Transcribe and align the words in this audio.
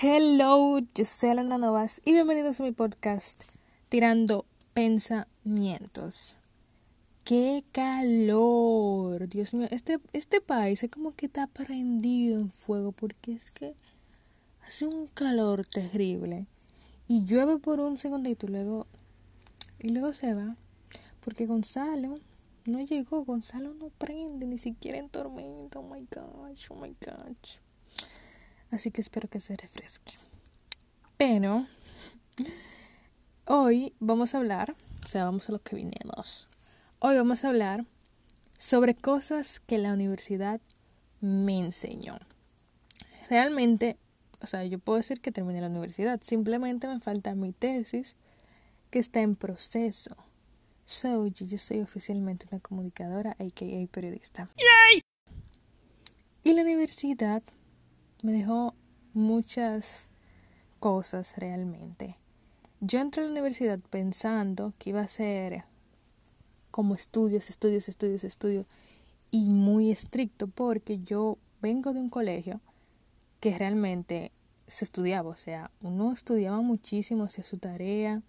Hello, 0.00 0.78
yo 0.78 1.04
soy 1.04 1.30
Alana 1.30 1.58
Novas 1.58 2.00
y 2.04 2.12
bienvenidos 2.12 2.60
a 2.60 2.62
mi 2.62 2.70
podcast 2.70 3.42
Tirando 3.88 4.44
Pensamientos. 4.72 6.36
¡Qué 7.24 7.64
calor! 7.72 9.28
Dios 9.28 9.54
mío, 9.54 9.66
este, 9.72 9.98
este 10.12 10.40
país 10.40 10.84
es 10.84 10.90
como 10.92 11.16
que 11.16 11.26
está 11.26 11.48
prendido 11.48 12.38
en 12.38 12.48
fuego 12.48 12.92
porque 12.92 13.32
es 13.32 13.50
que 13.50 13.74
hace 14.64 14.86
un 14.86 15.08
calor 15.08 15.66
terrible 15.66 16.46
y 17.08 17.24
llueve 17.24 17.58
por 17.58 17.80
un 17.80 17.98
segundito 17.98 18.46
y 18.46 18.50
luego, 18.50 18.86
y 19.80 19.88
luego 19.88 20.14
se 20.14 20.32
va 20.32 20.54
porque 21.24 21.46
Gonzalo 21.46 22.14
no 22.66 22.80
llegó, 22.82 23.24
Gonzalo 23.24 23.74
no 23.74 23.88
prende 23.98 24.46
ni 24.46 24.58
siquiera 24.58 24.98
en 24.98 25.08
tormenta. 25.08 25.80
Oh 25.80 25.92
my 25.92 26.06
gosh, 26.08 26.68
oh 26.70 26.76
my 26.76 26.94
gosh. 27.04 27.58
Así 28.70 28.90
que 28.90 29.00
espero 29.00 29.28
que 29.28 29.40
se 29.40 29.56
refresque. 29.56 30.12
Pero 31.16 31.66
hoy 33.46 33.94
vamos 33.98 34.34
a 34.34 34.38
hablar, 34.38 34.76
o 35.02 35.06
sea, 35.06 35.24
vamos 35.24 35.48
a 35.48 35.52
lo 35.52 35.62
que 35.62 35.76
vinimos. 35.76 36.48
Hoy 36.98 37.16
vamos 37.16 37.44
a 37.44 37.48
hablar 37.48 37.86
sobre 38.58 38.94
cosas 38.94 39.60
que 39.60 39.78
la 39.78 39.92
universidad 39.92 40.60
me 41.20 41.58
enseñó. 41.58 42.18
Realmente, 43.30 43.96
o 44.40 44.46
sea, 44.46 44.64
yo 44.64 44.78
puedo 44.78 44.98
decir 44.98 45.20
que 45.20 45.32
terminé 45.32 45.60
la 45.60 45.68
universidad, 45.68 46.20
simplemente 46.22 46.88
me 46.88 47.00
falta 47.00 47.34
mi 47.34 47.52
tesis 47.52 48.16
que 48.90 48.98
está 48.98 49.20
en 49.20 49.36
proceso. 49.36 50.16
So, 50.86 51.26
yo 51.26 51.58
soy 51.58 51.80
oficialmente 51.80 52.46
una 52.50 52.60
comunicadora, 52.60 53.32
a.k.a. 53.32 53.86
periodista. 53.92 54.48
Y 56.42 56.54
la 56.54 56.62
universidad 56.62 57.42
me 58.22 58.32
dejó 58.32 58.74
muchas 59.14 60.08
cosas 60.80 61.34
realmente. 61.36 62.16
Yo 62.80 63.00
entré 63.00 63.22
a 63.22 63.24
la 63.26 63.32
universidad 63.32 63.78
pensando 63.90 64.72
que 64.78 64.90
iba 64.90 65.00
a 65.00 65.08
ser 65.08 65.64
como 66.70 66.94
estudios, 66.94 67.50
estudios, 67.50 67.88
estudios, 67.88 68.24
estudios 68.24 68.66
y 69.30 69.48
muy 69.48 69.90
estricto 69.90 70.46
porque 70.46 71.00
yo 71.00 71.38
vengo 71.60 71.92
de 71.92 72.00
un 72.00 72.10
colegio 72.10 72.60
que 73.40 73.56
realmente 73.56 74.32
se 74.66 74.84
estudiaba, 74.84 75.30
o 75.30 75.36
sea, 75.36 75.70
uno 75.82 76.12
estudiaba 76.12 76.60
muchísimo, 76.60 77.24
hacía 77.24 77.42
su 77.42 77.56
tarea, 77.56 78.22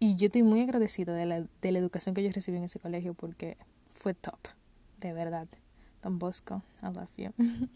y 0.00 0.16
yo 0.16 0.26
estoy 0.26 0.42
muy 0.42 0.60
agradecida 0.60 1.14
de 1.14 1.24
la, 1.24 1.46
de 1.62 1.72
la 1.72 1.78
educación 1.78 2.14
que 2.14 2.22
yo 2.22 2.30
recibí 2.32 2.58
en 2.58 2.64
ese 2.64 2.80
colegio 2.80 3.14
porque 3.14 3.56
fue 3.90 4.12
top, 4.12 4.38
de 5.00 5.12
verdad. 5.12 5.48
Don 6.02 6.18
Bosco, 6.18 6.62
I 6.82 6.86
love 6.94 7.10
you. 7.16 7.30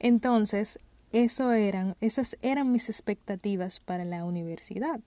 Entonces, 0.00 0.80
eso 1.24 1.52
eran, 1.52 1.96
esas 2.00 2.36
eran 2.42 2.72
mis 2.72 2.88
expectativas 2.90 3.80
para 3.80 4.04
la 4.04 4.24
universidad. 4.24 5.00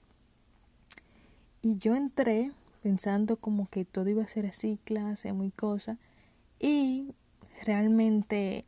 Y 1.61 1.77
yo 1.77 1.95
entré 1.95 2.51
pensando 2.81 3.37
como 3.37 3.67
que 3.67 3.85
todo 3.85 4.09
iba 4.09 4.23
a 4.23 4.27
ser 4.27 4.45
así, 4.45 4.79
clase, 4.85 5.33
muy 5.33 5.51
cosa. 5.51 5.97
Y 6.59 7.13
realmente 7.63 8.65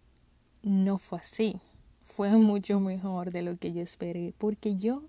no 0.62 0.97
fue 0.97 1.19
así. 1.19 1.59
Fue 2.03 2.30
mucho 2.38 2.80
mejor 2.80 3.31
de 3.31 3.42
lo 3.42 3.58
que 3.58 3.73
yo 3.73 3.81
esperé. 3.81 4.34
Porque 4.38 4.75
yo 4.75 5.03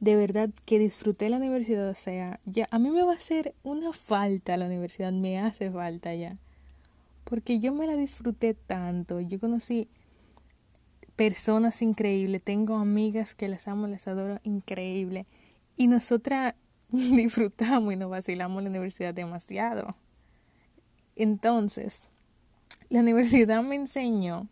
de 0.00 0.14
verdad 0.14 0.50
que 0.66 0.78
disfruté 0.78 1.30
la 1.30 1.38
universidad, 1.38 1.88
o 1.88 1.94
sea, 1.94 2.38
ya 2.44 2.66
a 2.70 2.78
mí 2.78 2.90
me 2.90 3.02
va 3.02 3.12
a 3.12 3.16
hacer 3.16 3.54
una 3.62 3.94
falta 3.94 4.58
la 4.58 4.66
universidad, 4.66 5.10
me 5.12 5.38
hace 5.38 5.70
falta 5.70 6.14
ya. 6.14 6.36
Porque 7.24 7.60
yo 7.60 7.72
me 7.72 7.86
la 7.86 7.96
disfruté 7.96 8.54
tanto, 8.54 9.20
yo 9.20 9.40
conocí 9.40 9.88
personas 11.16 11.82
increíbles, 11.82 12.42
tengo 12.42 12.76
amigas 12.76 13.34
que 13.34 13.48
las 13.48 13.66
amo, 13.68 13.86
las 13.86 14.06
adoro 14.06 14.38
increíble 14.44 15.26
y 15.76 15.86
nosotras 15.88 16.54
disfrutamos 16.88 17.92
y 17.92 17.96
nos 17.96 18.10
vacilamos 18.10 18.62
la 18.62 18.70
universidad 18.70 19.14
demasiado. 19.14 19.88
Entonces, 21.16 22.04
la 22.90 23.00
universidad 23.00 23.62
me 23.62 23.76
enseñó, 23.76 24.48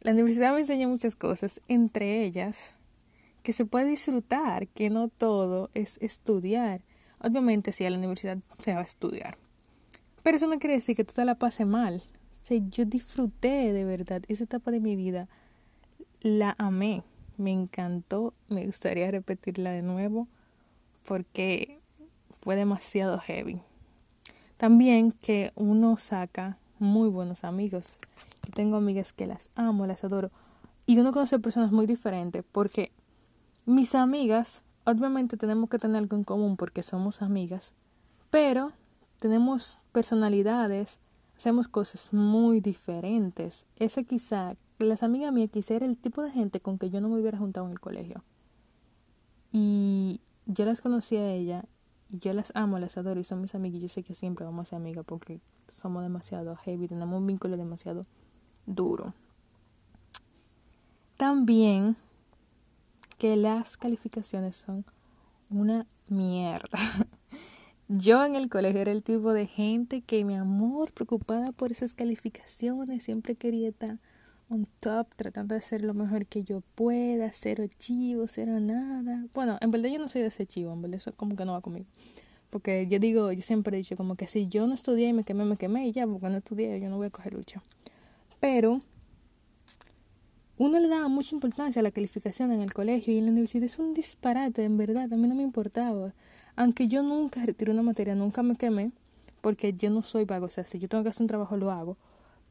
la 0.00 0.12
universidad 0.12 0.54
me 0.54 0.60
enseñó 0.60 0.88
muchas 0.88 1.14
cosas, 1.14 1.60
entre 1.68 2.24
ellas 2.24 2.74
que 3.42 3.52
se 3.52 3.64
puede 3.64 3.86
disfrutar, 3.90 4.66
que 4.66 4.90
no 4.90 5.08
todo 5.08 5.70
es 5.72 5.98
estudiar. 6.00 6.80
Obviamente 7.20 7.70
si 7.70 7.84
a 7.84 7.90
la 7.90 7.98
universidad 7.98 8.38
se 8.58 8.74
va 8.74 8.80
a 8.80 8.84
estudiar. 8.84 9.38
Pero 10.24 10.36
eso 10.36 10.48
no 10.48 10.58
quiere 10.58 10.74
decir 10.74 10.96
que 10.96 11.04
tú 11.04 11.14
te 11.14 11.24
la 11.24 11.36
pases 11.36 11.64
mal. 11.64 12.02
O 12.50 12.54
yo 12.54 12.84
disfruté 12.84 13.72
de 13.72 13.84
verdad 13.84 14.22
esa 14.26 14.44
etapa 14.44 14.72
de 14.72 14.80
mi 14.80 14.96
vida. 14.96 15.28
La 16.22 16.54
amé, 16.58 17.02
me 17.36 17.52
encantó, 17.52 18.32
me 18.48 18.66
gustaría 18.66 19.10
repetirla 19.10 19.70
de 19.70 19.82
nuevo 19.82 20.28
porque 21.04 21.78
fue 22.40 22.56
demasiado 22.56 23.18
heavy. 23.18 23.60
También 24.56 25.12
que 25.12 25.52
uno 25.54 25.96
saca 25.96 26.58
muy 26.78 27.08
buenos 27.08 27.44
amigos. 27.44 27.92
Yo 28.44 28.52
tengo 28.52 28.76
amigas 28.76 29.12
que 29.12 29.26
las 29.26 29.50
amo, 29.54 29.86
las 29.86 30.04
adoro. 30.04 30.30
Y 30.86 30.98
uno 30.98 31.12
conoce 31.12 31.38
personas 31.38 31.72
muy 31.72 31.86
diferentes 31.86 32.44
porque 32.52 32.92
mis 33.66 33.94
amigas, 33.94 34.62
obviamente 34.84 35.36
tenemos 35.36 35.68
que 35.68 35.78
tener 35.78 35.96
algo 35.96 36.16
en 36.16 36.24
común 36.24 36.56
porque 36.56 36.82
somos 36.82 37.20
amigas, 37.20 37.72
pero 38.30 38.72
tenemos 39.18 39.78
personalidades, 39.92 40.98
hacemos 41.36 41.66
cosas 41.68 42.12
muy 42.14 42.60
diferentes. 42.60 43.66
Esa 43.76 44.04
quizá, 44.04 44.54
las 44.78 45.02
amigas 45.02 45.32
mías 45.32 45.50
quizá 45.50 45.74
era 45.74 45.86
el 45.86 45.96
tipo 45.96 46.22
de 46.22 46.30
gente 46.30 46.60
con 46.60 46.78
que 46.78 46.90
yo 46.90 47.00
no 47.00 47.08
me 47.08 47.20
hubiera 47.20 47.38
juntado 47.38 47.66
en 47.66 47.72
el 47.72 47.80
colegio. 47.80 48.24
Y 49.52 50.20
yo 50.46 50.64
las 50.64 50.80
conocí 50.80 51.16
a 51.16 51.32
ella, 51.32 51.64
y 52.10 52.18
yo 52.18 52.32
las 52.32 52.52
amo, 52.54 52.78
las 52.78 52.96
adoro 52.96 53.20
y 53.20 53.24
son 53.24 53.40
mis 53.40 53.54
amigas 53.54 53.78
y 53.78 53.82
yo 53.82 53.88
sé 53.88 54.02
que 54.02 54.14
siempre 54.14 54.44
vamos 54.44 54.68
a 54.68 54.70
ser 54.70 54.76
amigas 54.76 55.04
porque 55.06 55.40
somos 55.68 56.02
demasiado 56.02 56.54
heavy, 56.56 56.88
tenemos 56.88 57.18
un 57.18 57.26
vínculo 57.26 57.56
demasiado 57.56 58.04
duro. 58.66 59.14
También 61.16 61.96
que 63.18 63.36
las 63.36 63.76
calificaciones 63.76 64.56
son 64.56 64.84
una 65.50 65.86
mierda. 66.08 66.78
Yo 67.88 68.24
en 68.24 68.34
el 68.34 68.50
colegio 68.50 68.80
era 68.80 68.92
el 68.92 69.02
tipo 69.02 69.32
de 69.32 69.46
gente 69.46 70.02
que 70.02 70.24
mi 70.24 70.34
amor, 70.34 70.92
preocupada 70.92 71.52
por 71.52 71.70
esas 71.70 71.94
calificaciones, 71.94 73.04
siempre 73.04 73.36
quería 73.36 73.68
estar 73.68 73.98
on 74.48 74.66
top, 74.80 75.14
tratando 75.16 75.54
de 75.54 75.58
hacer 75.58 75.82
lo 75.82 75.94
mejor 75.94 76.26
que 76.26 76.42
yo 76.42 76.62
pueda, 76.74 77.30
cero 77.32 77.64
chivo, 77.78 78.26
cero 78.28 78.60
nada. 78.60 79.26
Bueno, 79.34 79.58
en 79.60 79.70
verdad 79.70 79.90
yo 79.90 79.98
no 79.98 80.08
soy 80.08 80.22
de 80.22 80.28
ese 80.28 80.46
chivo, 80.46 80.72
en 80.72 80.82
verdad 80.82 80.96
eso 80.96 81.12
como 81.12 81.36
que 81.36 81.44
no 81.44 81.52
va 81.52 81.60
conmigo. 81.60 81.86
Porque 82.50 82.86
yo 82.86 82.98
digo, 82.98 83.32
yo 83.32 83.42
siempre 83.42 83.76
he 83.76 83.78
dicho 83.78 83.96
como 83.96 84.14
que 84.14 84.26
si 84.26 84.48
yo 84.48 84.66
no 84.66 84.74
estudié 84.74 85.08
y 85.08 85.12
me 85.12 85.24
quemé, 85.24 85.44
me 85.44 85.56
quemé 85.56 85.88
y 85.88 85.92
ya, 85.92 86.06
porque 86.06 86.28
no 86.28 86.38
estudié, 86.38 86.80
yo 86.80 86.88
no 86.88 86.96
voy 86.96 87.08
a 87.08 87.10
coger 87.10 87.34
lucha. 87.34 87.62
Pero 88.40 88.80
uno 90.58 90.78
le 90.78 90.88
daba 90.88 91.08
mucha 91.08 91.34
importancia 91.34 91.80
a 91.80 91.82
la 91.82 91.90
calificación 91.90 92.52
en 92.52 92.62
el 92.62 92.72
colegio 92.72 93.12
y 93.12 93.18
en 93.18 93.26
la 93.26 93.32
universidad 93.32 93.64
es 93.64 93.78
un 93.78 93.94
disparate, 93.94 94.64
en 94.64 94.78
verdad, 94.78 95.12
a 95.12 95.16
mí 95.16 95.28
no 95.28 95.34
me 95.34 95.42
importaba. 95.42 96.14
Aunque 96.54 96.88
yo 96.88 97.02
nunca 97.02 97.44
retiré 97.44 97.72
una 97.72 97.82
materia, 97.82 98.14
nunca 98.14 98.42
me 98.42 98.56
quemé, 98.56 98.92
porque 99.42 99.74
yo 99.74 99.90
no 99.90 100.02
soy 100.02 100.24
vago, 100.24 100.46
o 100.46 100.50
sea, 100.50 100.64
si 100.64 100.78
yo 100.78 100.88
tengo 100.88 101.02
que 101.02 101.10
hacer 101.10 101.24
un 101.24 101.28
trabajo 101.28 101.56
lo 101.56 101.70
hago. 101.70 101.98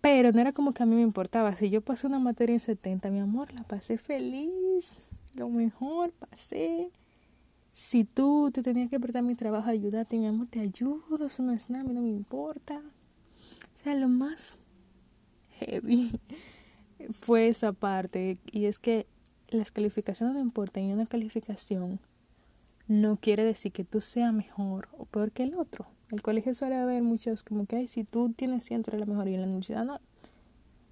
Pero 0.06 0.32
no 0.32 0.40
era 0.40 0.52
como 0.52 0.72
que 0.72 0.84
a 0.84 0.86
mí 0.86 0.94
me 0.94 1.02
importaba, 1.02 1.56
si 1.56 1.72
yo 1.72 1.82
pasé 1.82 2.06
una 2.06 2.20
materia 2.20 2.54
en 2.54 2.60
70, 2.60 3.10
mi 3.10 3.18
amor, 3.18 3.52
la 3.56 3.64
pasé 3.64 3.98
feliz, 3.98 5.02
lo 5.34 5.50
mejor 5.50 6.12
pasé. 6.12 6.92
Si 7.74 8.04
tú 8.04 8.52
te 8.54 8.62
tenías 8.62 8.92
que 8.92 9.00
prestar 9.00 9.24
mi 9.24 9.34
trabajo, 9.34 9.68
ayúdate, 9.68 10.16
mi 10.18 10.28
amor, 10.28 10.46
te 10.46 10.60
ayudo, 10.60 11.26
eso 11.26 11.42
no 11.42 11.54
es 11.54 11.72
nada, 11.72 11.92
no 11.92 12.02
me 12.02 12.10
importa. 12.10 12.84
O 13.74 13.84
sea, 13.84 13.96
lo 13.96 14.08
más 14.08 14.60
heavy 15.58 16.12
fue 17.22 17.48
esa 17.48 17.74
parte 17.74 18.38
y 18.52 18.66
es 18.66 18.78
que 18.78 19.08
las 19.50 19.72
calificaciones 19.72 20.36
no 20.36 20.40
importan 20.40 20.84
y 20.84 20.94
una 20.94 21.08
calificación 21.08 22.00
no 22.88 23.18
quiere 23.18 23.44
decir 23.44 23.72
que 23.72 23.84
tú 23.84 24.02
seas 24.02 24.34
mejor 24.34 24.90
o 24.98 25.06
peor 25.06 25.32
que 25.32 25.44
el 25.44 25.56
otro. 25.56 25.88
El 26.12 26.22
colegio 26.22 26.54
suele 26.54 26.76
haber 26.76 27.02
muchos 27.02 27.44
como 27.44 27.66
que, 27.66 27.88
si 27.88 28.04
tú 28.04 28.32
tienes 28.32 28.64
siempre 28.64 28.98
la 29.00 29.06
mejor 29.06 29.28
y 29.28 29.34
en 29.34 29.42
la 29.42 29.48
universidad 29.48 29.86
no. 29.86 30.00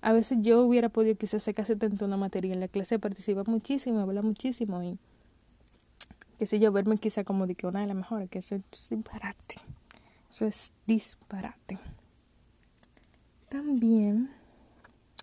A 0.01 0.11
veces 0.11 0.39
yo 0.41 0.63
hubiera 0.63 0.89
podido 0.89 1.15
quizás 1.15 1.43
sacar 1.43 1.65
70 1.65 2.03
una 2.03 2.17
materia 2.17 2.53
en 2.53 2.59
la 2.59 2.67
clase 2.67 2.99
participa 2.99 3.43
muchísimo, 3.45 3.99
habla 3.99 4.21
muchísimo 4.21 4.83
y 4.83 4.97
qué 6.37 6.47
sé 6.47 6.59
yo, 6.59 6.71
verme 6.71 6.97
quizá 6.97 7.23
como 7.23 7.47
de 7.47 7.55
que 7.55 7.67
una 7.67 7.81
de 7.81 7.87
las 7.87 7.95
mejores, 7.95 8.29
que 8.29 8.39
eso 8.39 8.55
es 8.55 8.63
disparate. 8.89 9.55
Eso 10.29 10.45
es 10.45 10.73
disparate. 10.87 11.77
También 13.49 14.31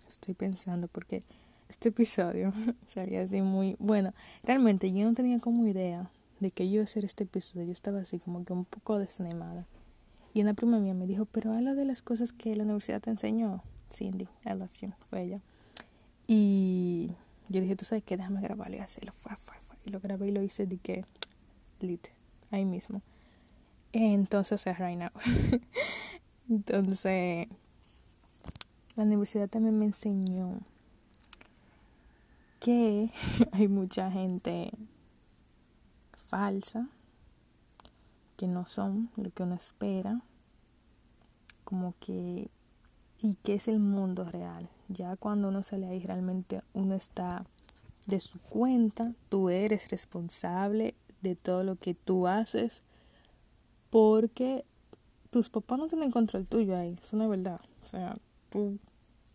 estoy 0.07 0.33
pensando 0.33 0.87
porque 0.87 1.21
este 1.67 1.89
episodio 1.89 2.53
salía 2.87 3.21
así 3.21 3.41
muy 3.41 3.75
bueno. 3.77 4.13
Realmente 4.43 4.91
yo 4.91 5.05
no 5.05 5.13
tenía 5.13 5.39
como 5.39 5.67
idea 5.67 6.09
de 6.41 6.51
que 6.51 6.69
yo 6.69 6.81
hacer 6.81 7.05
este 7.05 7.23
episodio. 7.23 7.67
Yo 7.67 7.71
estaba 7.71 7.99
así 7.99 8.19
como 8.19 8.43
que 8.43 8.51
un 8.51 8.65
poco 8.65 8.97
desanimada. 8.97 9.65
Y 10.33 10.41
una 10.41 10.53
prima 10.53 10.79
mía 10.79 10.93
me 10.93 11.05
dijo, 11.05 11.25
pero 11.25 11.53
habla 11.53 11.75
de 11.75 11.85
las 11.85 12.01
cosas 12.01 12.33
que 12.33 12.55
la 12.55 12.63
universidad 12.63 12.99
te 12.99 13.11
enseñó. 13.11 13.63
Cindy, 13.93 14.27
I 14.45 14.55
love 14.55 14.71
you, 14.81 14.89
fue 15.09 15.23
ella. 15.23 15.41
Y 16.27 17.11
yo 17.47 17.61
dije, 17.61 17.75
tú 17.75 17.85
sabes 17.85 18.03
qué, 18.03 18.17
déjame 18.17 18.41
grabarlo 18.41 18.75
y 18.75 18.79
hacerlo. 18.79 19.13
Y 19.85 19.91
lo 19.91 19.99
grabé 19.99 20.29
y 20.29 20.31
lo 20.31 20.41
hice 20.41 20.65
de 20.65 20.77
que, 20.77 21.05
lit, 21.79 22.07
ahí 22.49 22.65
mismo. 22.65 23.01
Entonces, 23.93 24.53
o 24.53 24.57
sea, 24.57 24.73
right 24.73 24.97
now. 24.97 25.11
Entonces, 26.49 27.47
la 28.95 29.03
universidad 29.03 29.47
también 29.47 29.77
me 29.77 29.85
enseñó 29.85 30.59
que 32.59 33.11
hay 33.51 33.67
mucha 33.67 34.09
gente 34.09 34.71
falsa, 36.31 36.87
que 38.37 38.47
no 38.47 38.65
son 38.65 39.09
lo 39.17 39.29
que 39.31 39.43
uno 39.43 39.55
espera, 39.55 40.21
como 41.65 41.93
que, 41.99 42.49
y 43.21 43.33
que 43.43 43.55
es 43.55 43.67
el 43.67 43.79
mundo 43.79 44.23
real. 44.23 44.69
Ya 44.87 45.17
cuando 45.17 45.49
uno 45.49 45.61
sale 45.61 45.87
ahí 45.87 45.99
realmente 45.99 46.61
uno 46.73 46.95
está 46.95 47.45
de 48.07 48.21
su 48.21 48.39
cuenta, 48.39 49.11
tú 49.27 49.49
eres 49.49 49.89
responsable 49.89 50.95
de 51.21 51.35
todo 51.35 51.65
lo 51.65 51.75
que 51.75 51.95
tú 51.95 52.27
haces, 52.27 52.81
porque 53.89 54.63
tus 55.31 55.49
papás 55.49 55.79
no 55.79 55.87
tienen 55.87 56.11
control 56.11 56.47
tuyo 56.47 56.77
ahí, 56.77 56.97
eso 57.01 57.17
no 57.17 57.25
es 57.25 57.29
verdad. 57.29 57.59
O 57.83 57.87
sea, 57.87 58.17
tú 58.49 58.79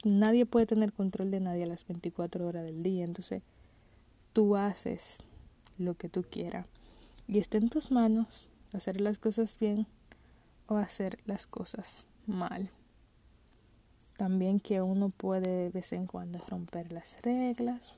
nadie 0.03 0.47
puede 0.47 0.65
tener 0.65 0.95
control 0.95 1.31
de 1.31 1.41
nadie 1.41 1.65
a 1.65 1.67
las 1.67 1.87
24 1.87 2.47
horas 2.47 2.65
del 2.65 2.83
día. 2.83 3.05
Entonces, 3.05 3.43
tú 4.33 4.57
haces 4.57 5.23
lo 5.79 5.95
que 5.95 6.09
tú 6.09 6.25
quieras. 6.29 6.67
Y 7.29 7.39
está 7.39 7.59
en 7.59 7.69
tus 7.69 7.91
manos 7.91 8.49
hacer 8.73 9.01
las 9.01 9.19
cosas 9.19 9.57
bien 9.59 9.87
o 10.67 10.77
hacer 10.77 11.19
las 11.27 11.47
cosas 11.47 12.07
mal. 12.27 12.71
También 14.17 14.61
que 14.61 14.81
uno 14.81 15.11
puede 15.11 15.49
de 15.49 15.69
vez 15.71 15.93
en 15.93 16.07
cuando 16.07 16.39
romper 16.49 16.93
las 16.93 17.21
reglas, 17.23 17.95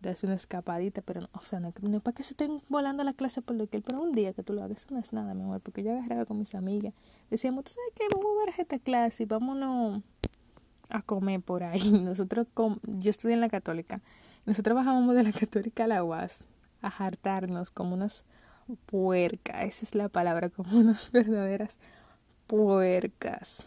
darse 0.00 0.26
una 0.26 0.36
escapadita, 0.36 1.02
pero 1.02 1.22
no, 1.22 1.28
o 1.32 1.40
sea, 1.40 1.60
no, 1.60 1.72
para 2.00 2.14
que 2.14 2.22
se 2.22 2.32
estén 2.32 2.62
volando 2.68 3.04
la 3.04 3.12
clase 3.12 3.42
por 3.42 3.56
lo 3.56 3.66
que 3.66 3.80
pero 3.80 4.00
un 4.00 4.12
día 4.12 4.32
que 4.32 4.42
tú 4.42 4.52
lo 4.52 4.62
hagas, 4.62 4.84
eso 4.84 4.94
no 4.94 5.00
es 5.00 5.12
nada, 5.12 5.34
mi 5.34 5.42
amor, 5.42 5.60
porque 5.60 5.82
yo 5.82 5.92
agarraba 5.92 6.24
con 6.24 6.38
mis 6.38 6.54
amigas, 6.54 6.94
decíamos, 7.30 7.64
tú 7.64 7.72
sabes 7.72 7.92
qué, 7.94 8.04
vamos 8.14 8.32
a 8.32 8.46
ver 8.46 8.54
esta 8.58 8.78
clase 8.78 9.24
y 9.24 9.26
vámonos 9.26 10.02
a 10.88 11.02
comer 11.02 11.40
por 11.40 11.62
ahí. 11.62 11.90
Nosotros, 11.90 12.46
yo 12.82 13.10
estudié 13.10 13.34
en 13.34 13.40
la 13.40 13.48
católica, 13.48 14.00
nosotros 14.46 14.74
bajábamos 14.76 15.14
de 15.14 15.22
la 15.22 15.32
católica 15.32 15.84
a 15.84 15.88
la 15.88 16.04
UAS 16.04 16.44
a 16.86 17.70
como 17.70 17.94
unas 17.94 18.24
puercas, 18.86 19.64
esa 19.64 19.84
es 19.84 19.94
la 19.94 20.08
palabra, 20.08 20.48
como 20.50 20.76
unas 20.78 21.10
verdaderas 21.10 21.76
puercas. 22.46 23.66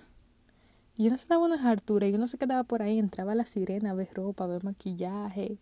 Y 0.97 1.07
uno 1.07 1.17
se 1.17 1.27
daba 1.27 1.45
una 1.45 1.69
hartura 1.69 2.07
y 2.07 2.13
uno 2.15 2.27
se 2.27 2.37
quedaba 2.37 2.63
por 2.63 2.81
ahí, 2.81 2.97
entraba 2.97 3.35
la 3.35 3.45
sirena 3.45 3.91
a 3.91 4.05
ropa, 4.13 4.45
a 4.45 4.47
ver 4.47 4.63
maquillaje. 4.63 5.57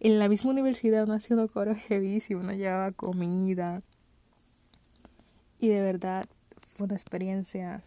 En 0.00 0.18
la 0.18 0.28
misma 0.28 0.52
universidad 0.52 1.04
uno 1.04 1.14
hacía 1.14 1.36
unos 1.36 1.50
coros 1.50 1.76
y 2.30 2.34
uno 2.34 2.52
llevaba 2.52 2.92
comida. 2.92 3.82
Y 5.58 5.68
de 5.68 5.82
verdad 5.82 6.26
fue 6.74 6.86
una 6.86 6.94
experiencia 6.94 7.82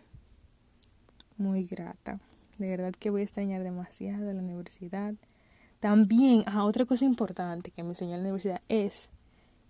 muy 1.37 1.65
grata. 1.65 2.19
De 2.59 2.69
verdad 2.69 2.93
que 2.93 3.09
voy 3.09 3.21
a 3.21 3.23
extrañar 3.23 3.63
demasiado 3.63 4.31
la 4.31 4.41
universidad. 4.41 5.15
También, 5.81 6.43
ah, 6.45 6.63
otra 6.65 6.85
cosa 6.85 7.05
importante 7.05 7.71
que 7.71 7.81
me 7.81 7.89
enseñó 7.89 8.11
la 8.11 8.21
universidad 8.21 8.61
es 8.69 9.09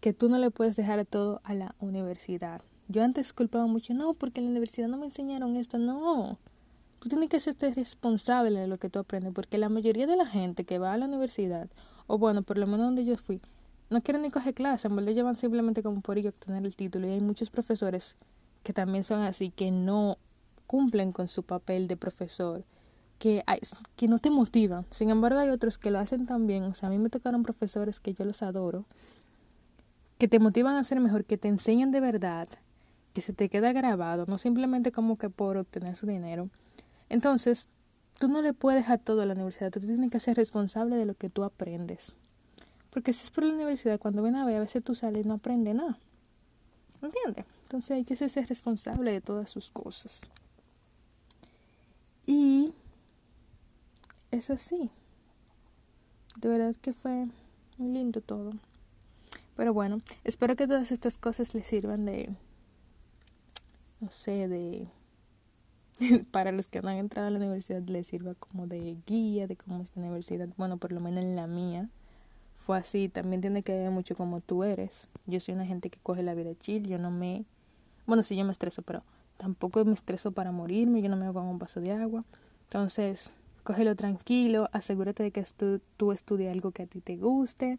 que 0.01 0.11
tú 0.11 0.27
no 0.27 0.37
le 0.39 0.51
puedes 0.51 0.75
dejar 0.75 1.05
todo 1.05 1.39
a 1.45 1.53
la 1.53 1.73
universidad. 1.79 2.61
Yo 2.89 3.01
antes 3.01 3.31
culpaba 3.31 3.65
mucho, 3.65 3.93
no, 3.93 4.13
porque 4.13 4.41
en 4.41 4.47
la 4.47 4.51
universidad 4.51 4.89
no 4.89 4.97
me 4.97 5.05
enseñaron 5.05 5.55
esto. 5.55 5.77
No, 5.77 6.37
tú 6.99 7.07
tienes 7.07 7.29
que 7.29 7.39
ser 7.39 7.55
responsable 7.75 8.59
de 8.59 8.67
lo 8.67 8.77
que 8.77 8.89
tú 8.89 8.99
aprendes, 8.99 9.33
porque 9.33 9.57
la 9.57 9.69
mayoría 9.69 10.05
de 10.05 10.17
la 10.17 10.25
gente 10.25 10.65
que 10.65 10.79
va 10.79 10.91
a 10.91 10.97
la 10.97 11.05
universidad, 11.05 11.69
o 12.07 12.17
bueno, 12.17 12.41
por 12.41 12.57
lo 12.57 12.67
menos 12.67 12.87
donde 12.87 13.05
yo 13.05 13.15
fui, 13.15 13.39
no 13.89 14.01
quieren 14.01 14.23
ni 14.23 14.31
coger 14.31 14.53
clase, 14.53 14.89
en 14.89 14.97
verdad 14.97 15.13
llevan 15.13 15.37
simplemente 15.37 15.81
como 15.81 16.01
por 16.01 16.17
ello 16.17 16.31
obtener 16.31 16.65
el 16.65 16.75
título. 16.75 17.07
Y 17.07 17.11
hay 17.11 17.21
muchos 17.21 17.49
profesores 17.49 18.17
que 18.63 18.73
también 18.73 19.05
son 19.05 19.21
así, 19.21 19.49
que 19.49 19.71
no 19.71 20.17
cumplen 20.67 21.13
con 21.13 21.29
su 21.29 21.43
papel 21.43 21.87
de 21.87 21.95
profesor 21.95 22.65
que, 23.21 23.44
que 23.95 24.07
no 24.07 24.18
te 24.18 24.31
motivan. 24.31 24.88
Sin 24.89 25.12
embargo, 25.12 25.39
hay 25.39 25.50
otros 25.50 25.77
que 25.77 25.91
lo 25.91 26.00
hacen 26.00 26.25
también. 26.25 26.63
O 26.63 26.73
sea, 26.73 26.89
a 26.89 26.91
mí 26.91 26.97
me 26.97 27.12
tocaron 27.12 27.44
profesores 27.44 28.00
que 28.00 28.15
yo 28.15 28.25
los 28.25 28.41
adoro, 28.41 28.85
que 30.18 30.27
te 30.27 30.39
motivan 30.39 30.75
a 30.75 30.83
ser 30.83 31.00
mejor, 31.00 31.23
que 31.23 31.38
te 31.38 31.47
enseñan 31.47 31.91
de 31.91 32.00
verdad, 32.00 32.47
que 33.13 33.21
se 33.21 33.31
te 33.31 33.47
queda 33.47 33.73
grabado, 33.73 34.25
no 34.27 34.39
simplemente 34.39 34.91
como 34.91 35.19
que 35.19 35.29
por 35.29 35.57
obtener 35.57 35.95
su 35.95 36.07
dinero. 36.07 36.50
Entonces, 37.09 37.69
tú 38.18 38.27
no 38.27 38.41
le 38.41 38.53
puedes 38.53 38.89
a 38.89 38.97
todo 38.97 39.21
a 39.21 39.27
la 39.27 39.35
universidad, 39.35 39.69
tú 39.69 39.79
tienes 39.79 40.09
que 40.09 40.19
ser 40.19 40.35
responsable 40.35 40.95
de 40.95 41.06
lo 41.06 41.13
que 41.13 41.29
tú 41.29 41.44
aprendes. 41.44 42.13
Porque 42.89 43.13
si 43.13 43.25
es 43.25 43.29
por 43.29 43.44
la 43.44 43.53
universidad, 43.53 44.00
cuando 44.00 44.23
ven 44.23 44.35
a 44.35 44.45
ver, 44.45 44.56
a 44.56 44.62
veces 44.62 44.81
tú 44.81 44.95
sales 44.95 45.25
y 45.25 45.29
no 45.29 45.35
aprendes 45.35 45.75
nada. 45.75 46.00
¿Entiendes? 47.03 47.45
Entonces 47.65 47.91
hay 47.91 48.03
que 48.03 48.15
ser 48.15 48.47
responsable 48.47 49.12
de 49.12 49.21
todas 49.21 49.51
sus 49.51 49.69
cosas. 49.69 50.21
Y 52.25 52.73
es 54.31 54.50
así. 54.50 54.89
De 56.38 56.50
verdad 56.50 56.75
que 56.81 56.94
fue 56.94 57.28
muy 57.78 57.89
lindo 57.89 58.22
todo. 58.22 58.51
Pero 59.56 59.74
bueno, 59.74 60.01
espero 60.24 60.56
que 60.56 60.66
todas 60.66 60.92
estas 60.92 61.18
cosas 61.18 61.54
les 61.54 61.68
sirvan 61.68 62.06
de, 62.06 62.33
no 64.00 64.10
sé, 64.10 64.48
de, 64.48 64.88
para 66.31 66.51
los 66.51 66.68
que 66.68 66.81
no 66.81 66.89
han 66.89 66.98
entrado 66.98 67.28
a 67.28 67.31
la 67.31 67.38
universidad 67.38 67.81
les 67.83 68.07
sirva 68.07 68.33
como 68.36 68.68
de 68.68 68.98
guía 69.06 69.48
de 69.48 69.56
cómo 69.57 69.83
es 69.83 69.92
la 69.95 70.01
universidad. 70.04 70.50
Bueno, 70.57 70.78
por 70.78 70.92
lo 70.92 71.00
menos 71.00 71.24
en 71.24 71.36
la 71.36 71.48
mía 71.48 71.89
fue 72.56 72.78
así. 72.78 73.10
También 73.10 73.42
tiene 73.42 73.63
que 73.63 73.75
ver 73.75 73.92
mucho 73.92 74.16
como 74.16 74.39
tú 74.42 74.63
eres. 74.63 75.07
Yo 75.25 75.39
soy 75.39 75.54
una 75.54 75.66
gente 75.66 75.89
que 75.89 76.00
coge 76.01 76.24
la 76.24 76.33
vida 76.33 76.56
chill. 76.56 76.88
Yo 76.88 76.98
no 76.98 77.12
me, 77.12 77.45
bueno, 78.06 78.24
sí 78.24 78.36
yo 78.36 78.45
me 78.45 78.51
estreso, 78.51 78.81
pero 78.81 79.01
tampoco 79.38 79.83
me 79.86 79.94
estreso 79.94 80.31
para 80.31 80.51
morirme. 80.51 81.01
Yo 81.01 81.10
no 81.10 81.18
me 81.18 81.25
hago 81.25 81.42
un 81.42 81.60
vaso 81.60 81.81
de 81.81 81.92
agua. 81.92 82.24
Entonces, 82.63 83.31
Cógelo 83.63 83.95
tranquilo, 83.95 84.69
asegúrate 84.71 85.23
de 85.23 85.31
que 85.31 85.43
tú, 85.43 85.81
tú 85.97 86.11
estudies 86.11 86.51
algo 86.51 86.71
que 86.71 86.83
a 86.83 86.87
ti 86.87 86.99
te 86.99 87.17
guste, 87.17 87.77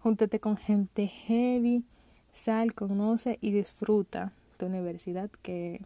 júntate 0.00 0.38
con 0.38 0.56
gente 0.56 1.06
heavy, 1.06 1.84
sal, 2.32 2.74
conoce 2.74 3.38
y 3.40 3.52
disfruta 3.52 4.32
tu 4.58 4.66
universidad, 4.66 5.30
que 5.42 5.80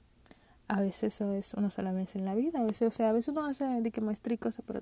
a 0.66 0.80
veces 0.80 1.14
eso 1.14 1.32
es 1.32 1.54
una 1.54 1.70
sola 1.70 1.92
vez 1.92 2.16
en 2.16 2.24
la 2.24 2.34
vida, 2.34 2.60
a 2.60 2.64
veces, 2.64 2.88
o 2.88 2.90
sea, 2.90 3.10
a 3.10 3.12
veces 3.12 3.28
uno 3.28 3.46
hace 3.46 3.64
de 3.64 3.90
que 3.90 4.00
maestría 4.00 4.34
y 4.34 4.38
cosas, 4.38 4.64
pero 4.66 4.80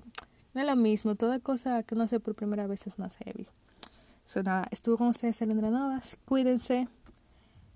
no 0.53 0.61
es 0.61 0.67
lo 0.67 0.75
mismo, 0.75 1.15
toda 1.15 1.39
cosa 1.39 1.83
que 1.83 1.95
uno 1.95 2.05
hace 2.05 2.19
por 2.19 2.35
primera 2.35 2.67
vez 2.67 2.87
es 2.87 2.97
más 2.97 3.17
heavy. 3.17 3.45
So, 4.25 4.43
nada, 4.43 4.67
estuvo 4.71 4.97
con 4.97 5.07
ustedes 5.07 5.41
Alendra 5.41 5.69
Novas, 5.69 6.17
cuídense, 6.25 6.87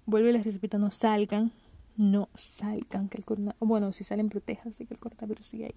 vuelvo 0.05 0.29
y 0.29 0.33
les 0.33 0.45
repito, 0.45 0.79
no 0.79 0.91
salgan, 0.91 1.51
no 1.95 2.27
salgan, 2.57 3.07
que 3.07 3.17
el 3.17 3.25
coronavirus, 3.25 3.59
bueno, 3.59 3.93
si 3.93 4.03
salen 4.03 4.29
protejan, 4.29 4.73
así 4.73 4.85
que 4.85 4.95
el 4.95 4.99
coronavirus 4.99 5.45
sigue 5.45 5.65
ahí. 5.65 5.75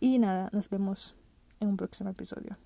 Y 0.00 0.18
nada, 0.18 0.50
nos 0.52 0.68
vemos 0.68 1.16
en 1.60 1.68
un 1.68 1.76
próximo 1.76 2.10
episodio. 2.10 2.56